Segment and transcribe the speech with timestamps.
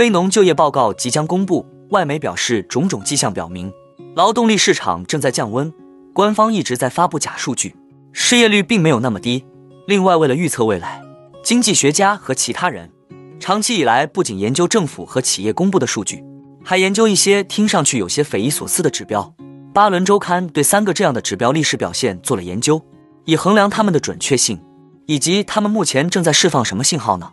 [0.00, 3.70] 非农就业报告即将公布，外媒表示种种迹象表明，
[4.16, 5.70] 劳动力市场正在降温。
[6.14, 7.76] 官方一直在发布假数据，
[8.10, 9.44] 失业率并没有那么低。
[9.86, 11.02] 另外，为了预测未来，
[11.44, 12.90] 经济学家和其他人
[13.38, 16.24] 长期以来不仅研究政府和企业公布的数据，
[16.64, 19.30] 还研究一些听上去有些匪夷所思的指标。
[19.74, 22.82] 巴伦周刊对三个这样的指标历史表现做了研究，
[23.26, 24.58] 以衡量它们的准确性，
[25.04, 27.32] 以及它们目前正在释放什么信号呢？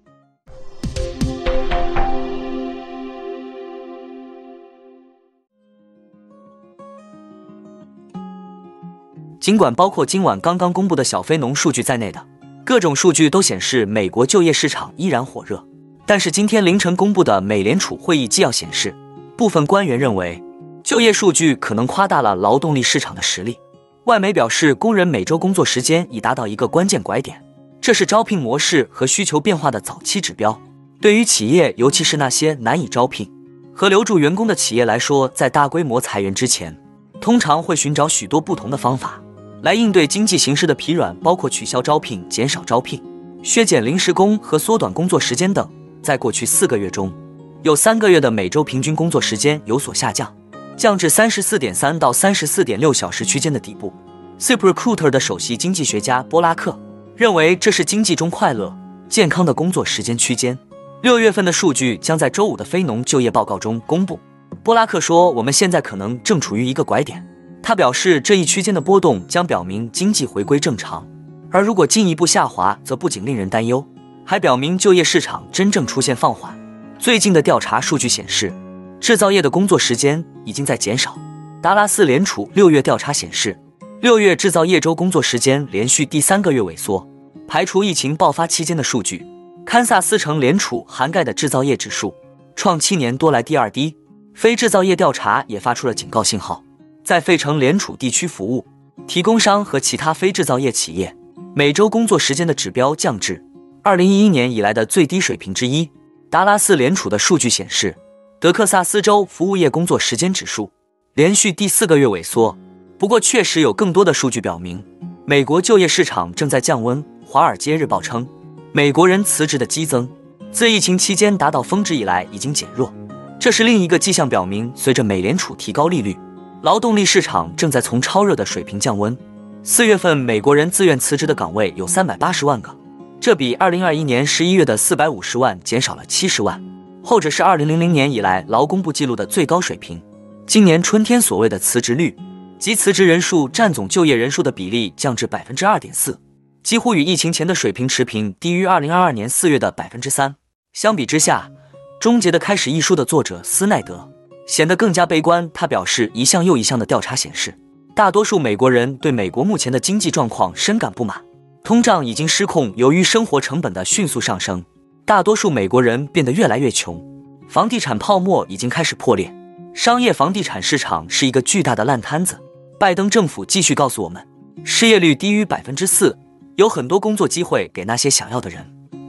[9.51, 12.25] 尽管包括今晚刚刚公布的小非农数据在内的
[12.63, 15.61] 各种数据都显示美国就业市场依然火热。
[16.05, 18.95] 但是今天凌晨公布的美联储会议纪要显示，
[19.35, 20.41] 部分官员认为
[20.81, 23.57] 就业数据可能夸大了劳动力市场的实力。
[24.05, 27.43] 外媒表示，工人每周工作时间已达到一个关键拐点，
[27.81, 30.57] 这是招聘模式和需求变化的早期指标。
[31.01, 33.29] 对于企业，尤其是那些难以招聘
[33.75, 36.81] 和留住员工的企业来说，在大规模裁员之前，
[37.19, 39.21] 通常会寻找许多不同的方法
[39.61, 43.01] 来应对经济形势的疲软，包括取消招聘、减少招聘、
[43.43, 45.67] 削减临时工和缩短工作时间等。
[46.01, 47.13] 在过去四个月中，
[47.61, 50.33] 有三个月的每周平均工作时间有所下降，
[50.75, 53.93] 降至三十四点三到三十四点六小时区间的底部。
[54.39, 56.75] ZipRecruiter 的首席经济学家波拉克
[57.15, 58.75] 认为，这是经济中快乐、
[59.07, 60.57] 健康的工作时间区间。
[61.03, 64.19] 六月份的数据将在周五的非农就业报告中公布。
[64.63, 67.23] 波拉克说：“我们现在可能正处于一个拐点。”
[67.63, 71.07] 他表示，这一区间的波动将表明经济回归正常，
[71.51, 73.85] 而如果进一步下滑，则不仅令人担忧。
[74.25, 76.57] 还表明就业市场真正出现放缓。
[76.97, 78.53] 最近的调查数据显示，
[78.99, 81.17] 制造业的工作时间已经在减少。
[81.61, 83.59] 达拉斯联储六月调查显示，
[83.99, 87.07] 六月制造业周工作时间连续第三个月萎缩。
[87.47, 89.25] 排除疫情爆发期间的数据，
[89.65, 92.13] 堪萨斯城联储涵盖的制造业指数
[92.55, 93.97] 创七年多来第二低。
[94.33, 96.63] 非制造业调查也发出了警告信号，
[97.03, 98.65] 在费城联储地区服务
[99.07, 101.15] 提供商和其他非制造业企业
[101.55, 103.43] 每周工作时间的指标降至。
[103.83, 105.89] 二零一一年以来的最低水平之一。
[106.29, 107.97] 达拉斯联储的数据显示，
[108.39, 110.71] 德克萨斯州服务业工作时间指数
[111.15, 112.57] 连续第四个月萎缩。
[112.97, 114.81] 不过，确实有更多的数据表明，
[115.25, 117.03] 美国就业市场正在降温。
[117.25, 118.25] 华尔街日报称，
[118.71, 120.07] 美国人辞职的激增
[120.51, 122.93] 自疫情期间达到峰值以来已经减弱。
[123.39, 126.15] 这是另一个迹象，表明随着美联储提高利率，
[126.61, 129.17] 劳动力市场正在从超热的水平降温。
[129.63, 132.75] 四月份，美国人自愿辞职的岗位有三百八十万个。
[133.19, 136.63] 这比二零二一年十一月的四百五十万减少了七十万，
[137.03, 139.99] 后者是二零零零年以来劳工部记录的最高水平。
[140.45, 142.15] 今年春天所谓的辞职率
[142.59, 146.19] 及辞职人数占总就业人数的比例降至百分之二点四，
[146.61, 150.35] 几乎与疫情前的水平持平，低于二零二二年四月的百分之三。
[150.73, 151.49] 相比之下，
[151.99, 154.07] 《终结的开始》一书的作者斯奈德
[154.47, 155.49] 显得更加悲观。
[155.53, 157.57] 他表示，一项又一项的调查显示，
[157.95, 161.21] 大多数美国人对美国目前的经济状况深感不满。
[161.63, 164.65] 通胀已经失控，由于生活成本的迅速上升，
[165.05, 166.99] 大多数美国人变得越来越穷。
[167.47, 169.33] 房地产泡沫已经开始破裂，
[169.73, 172.39] 商业房地产市场是一个巨大的烂摊子。
[172.79, 174.25] 拜登政府继续告诉我们，
[174.63, 176.17] 失业率低于百分之四，
[176.55, 178.65] 有很多工作机会给那些想要的人。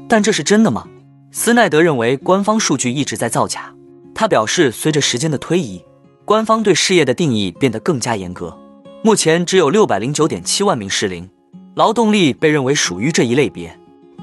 [0.08, 0.86] 但这是真的吗？
[1.30, 3.72] 斯奈德认为官方数据一直在造假。
[4.14, 5.84] 他表示，随着时间的推移，
[6.24, 8.56] 官方对失业的定义变得更加严格。
[9.02, 11.28] 目前只有六百零九点七万名适龄。
[11.74, 13.74] 劳动力被认为属于这一类别。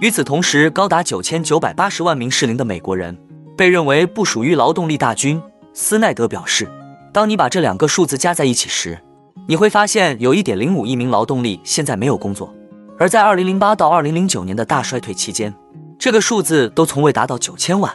[0.01, 3.17] 与此同时，高达九千九百八十万名适龄的美国人
[3.57, 5.41] 被认为不属于劳动力大军。
[5.73, 6.69] 斯奈德表示，
[7.11, 8.99] 当你把这两个数字加在一起时，
[9.47, 12.53] 你会发现有一点零五亿名劳动力现在没有工作。
[12.99, 15.51] 而在二零零八到二零零九年的大衰退期间，
[15.97, 17.91] 这个数字都从未达到九千万。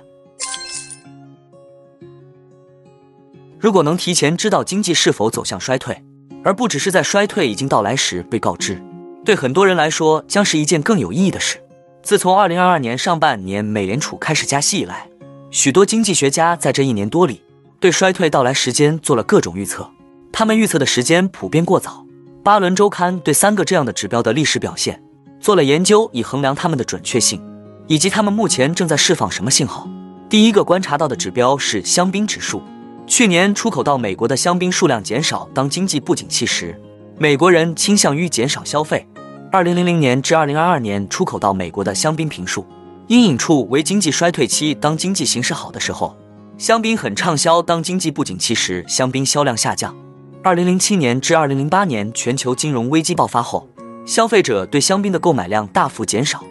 [3.65, 6.05] 如果能提前知道经济是否走向衰退，
[6.45, 8.79] 而不只是在衰退已经到来时被告知。
[9.25, 11.57] 对很多人来说，将是一件更有意义的事。
[12.03, 15.09] 自从2022年上半年美联储开始加息以来，
[15.51, 17.41] 许多经济学家在这一年多里
[17.81, 19.91] 对衰退到来时间做了各种预测。
[20.31, 22.05] 他们预测的时间普遍过早。
[22.43, 25.03] 巴伦周刊对三个这样的指标的历史表现
[25.41, 27.43] 做了研究，以衡量它们的准确性，
[27.87, 29.89] 以及它们目前正在释放什么信号。
[30.29, 32.63] 第一个观察到的指标是香槟指数。
[33.07, 36.81] 去年出口到美国的香槟数量减少，当经济不景气时，
[37.19, 39.07] 美国人倾向于减少消费。
[39.53, 42.67] 二零零零年至二零二二年出口到美国的香槟瓶数，
[43.09, 44.75] 阴影处为经济衰退期。
[44.75, 46.17] 当经济形势好的时候，
[46.57, 49.95] 香槟很畅销；当经济不景气时，香槟销量下降。
[50.43, 53.69] 二零零七年至二零零八年全球金融危机爆发后，
[54.07, 56.43] 消费者对香槟的购买量大幅减少。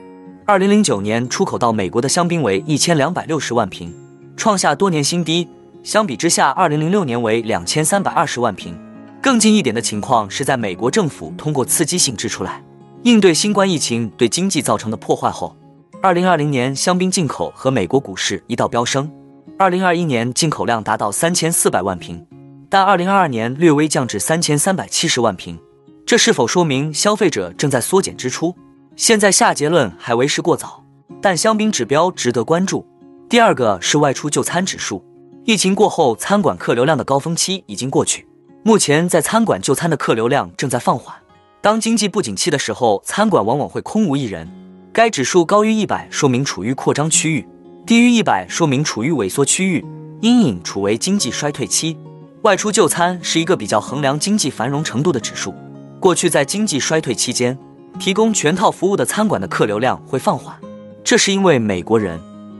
[0.45, 3.93] 二零零九年出口到美国的香槟为一千两百六十万瓶，
[4.37, 5.47] 创下多年新低。
[5.83, 8.73] 相比之下，二零零六年为两千三百二十万瓶。
[9.21, 12.63] 更近一点的情况是在美国政府通过刺激性支出来。
[13.03, 15.57] 应对新冠疫情对经济造成的破坏后，
[16.01, 19.11] 二零二零年香槟进口和美国股市一道飙升。
[19.59, 22.25] 二零二一年进口量达到三千四百万瓶，
[22.69, 25.59] 但二零二二年略微降至三千三百七十万瓶。
[26.05, 28.55] 这是否说明消费者正在缩减支出？
[28.95, 30.81] 现在下结论还为时过早，
[31.21, 32.85] 但香槟指标值得关注。
[33.27, 35.03] 第二个是外出就餐指数，
[35.45, 38.25] 疫情过后餐馆客流量的高峰期已经过去，
[38.63, 41.13] 目前在餐馆就餐的客流量正在放缓。
[41.59, 44.49] 当经济不景气的时候，餐馆往往会空无一人。
[44.93, 47.43] 该指数高于一百，说明处于扩张区域；
[47.85, 49.85] 低于一百，说明处于萎缩区域。
[50.21, 51.97] 阴影处为经济衰退期。
[52.43, 55.53] 外出就餐是一个比较衡量经济繁荣程度的指数。
[55.99, 57.57] 过去在经济衰退期间，
[57.99, 60.55] 提供全套服务的餐馆的客流量会放缓，
[61.03, 62.17] 这是因为美国人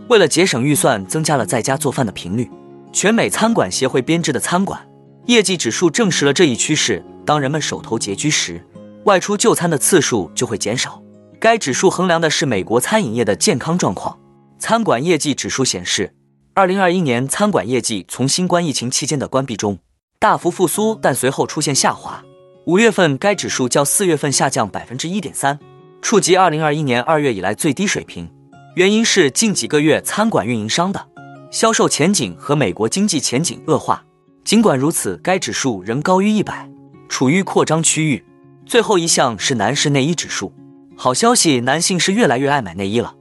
[0.10, 2.52] 为了节省预算，增加了在家做饭的频率。
[2.94, 4.88] 全美餐馆协会编制的餐馆
[5.26, 7.04] 业绩指数证实了这一趋势。
[7.26, 8.64] 当人们手头拮据时，
[9.06, 11.02] 外出就餐的次数就会减少。
[11.40, 14.20] 该指数衡量的是美国餐饮业的健康状况。
[14.60, 16.14] 餐馆业绩指数显示，
[16.54, 19.80] 二零二一年餐馆业绩从新冠疫情期间的关闭中
[20.20, 22.24] 大幅复苏，但随后出现下滑。
[22.66, 25.58] 五月份该指数较四月份下降百分之一点三，
[26.02, 28.30] 触及二零二一年二月以来最低水平。
[28.76, 31.08] 原因是近几个月餐馆运营商的
[31.54, 34.04] 销售前景和美国经济前景恶化。
[34.44, 36.68] 尽管如此，该指数仍高于一百，
[37.08, 38.26] 处于扩张区域。
[38.66, 40.52] 最后一项是男士内衣指数。
[40.98, 43.14] 好消息，男性是越来越爱买内衣了。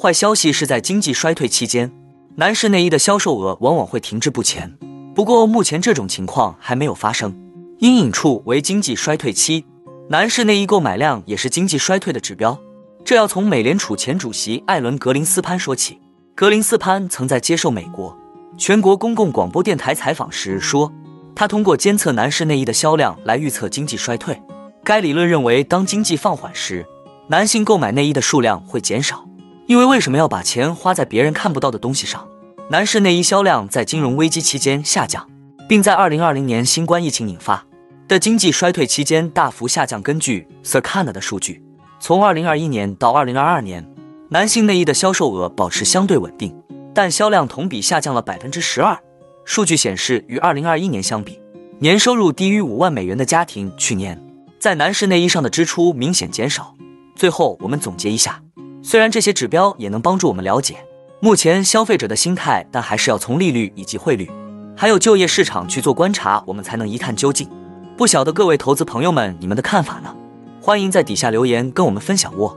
[0.00, 1.90] 坏消息是在经济衰退期间，
[2.36, 4.78] 男士内衣的销售额往往会停滞不前。
[5.12, 7.36] 不过目前这种情况还没有发生。
[7.80, 9.64] 阴影处为经济衰退期，
[10.08, 12.56] 男士内衣购买量也是经济衰退的指标。
[13.04, 15.98] 这要从美联储前主席艾伦·格林斯潘说起。
[16.34, 18.16] 格林斯潘曾在接受美国
[18.56, 20.92] 全国公共广播电台采访时说，
[21.34, 24.40] 他通过监测男士内衣的销量来预测经济衰退。
[24.82, 26.86] 该理论认为，当经济放缓时，
[27.28, 29.26] 男性购买内衣的数量会减少。
[29.66, 32.26] 因为为什么要把钱花在别人看不到的东西上？
[32.70, 35.28] 男士内衣销量在金融危机期间下降，
[35.68, 37.64] 并在2020年新冠疫情引发
[38.08, 40.02] 的经济衰退期间大幅下降。
[40.02, 41.62] 根据 Circana 的数据，
[42.00, 43.90] 从2021年到2022年，
[44.32, 46.54] 男性内衣的销售额保持相对稳定，
[46.94, 48.96] 但销量同比下降了百分之十二。
[49.44, 51.40] 数据显示，与2021年相比，
[51.80, 54.16] 年收入低于五万美元的家庭去年。
[54.60, 56.76] 在男士内衣上的支出明显减少。
[57.16, 58.40] 最后，我们总结一下，
[58.84, 60.76] 虽然这些指标也能帮助我们了解
[61.18, 64.30] 目前消费者的心态，但还是要从利率以及汇率，
[64.76, 67.48] 还有就业市场去做观察，我们才能一探究竟。
[67.96, 70.14] 不晓得各位投资朋友们，你们的看法呢？
[70.62, 72.56] 欢迎在底下留言跟我们分享哦。